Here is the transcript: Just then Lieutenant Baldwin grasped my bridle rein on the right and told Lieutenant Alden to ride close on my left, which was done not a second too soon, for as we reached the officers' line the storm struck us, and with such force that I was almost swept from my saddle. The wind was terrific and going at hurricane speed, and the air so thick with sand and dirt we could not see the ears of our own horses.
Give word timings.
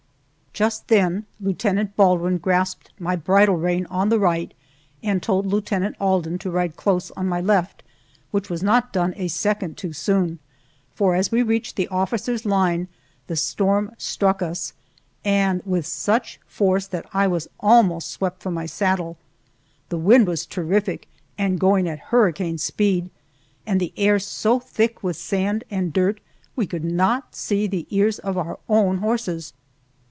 Just 0.53 0.89
then 0.89 1.25
Lieutenant 1.39 1.95
Baldwin 1.95 2.37
grasped 2.37 2.91
my 2.99 3.15
bridle 3.15 3.55
rein 3.55 3.85
on 3.85 4.09
the 4.09 4.19
right 4.19 4.53
and 5.01 5.23
told 5.23 5.45
Lieutenant 5.45 5.95
Alden 5.97 6.39
to 6.39 6.51
ride 6.51 6.75
close 6.75 7.09
on 7.11 7.25
my 7.29 7.39
left, 7.39 7.83
which 8.31 8.49
was 8.49 8.59
done 8.59 8.65
not 8.93 9.13
a 9.15 9.29
second 9.29 9.77
too 9.77 9.93
soon, 9.93 10.39
for 10.93 11.15
as 11.15 11.31
we 11.31 11.41
reached 11.41 11.77
the 11.77 11.87
officers' 11.87 12.45
line 12.45 12.89
the 13.27 13.37
storm 13.37 13.93
struck 13.97 14.41
us, 14.41 14.73
and 15.23 15.61
with 15.63 15.85
such 15.85 16.37
force 16.47 16.85
that 16.85 17.05
I 17.13 17.27
was 17.27 17.47
almost 17.61 18.11
swept 18.11 18.43
from 18.43 18.53
my 18.53 18.65
saddle. 18.65 19.17
The 19.87 19.97
wind 19.97 20.27
was 20.27 20.45
terrific 20.45 21.07
and 21.37 21.61
going 21.61 21.87
at 21.87 21.97
hurricane 22.11 22.57
speed, 22.57 23.09
and 23.65 23.79
the 23.79 23.93
air 23.95 24.19
so 24.19 24.59
thick 24.59 25.01
with 25.01 25.15
sand 25.15 25.63
and 25.71 25.93
dirt 25.93 26.19
we 26.57 26.67
could 26.67 26.83
not 26.85 27.35
see 27.35 27.67
the 27.67 27.87
ears 27.89 28.19
of 28.19 28.37
our 28.37 28.59
own 28.67 28.97
horses. 28.97 29.53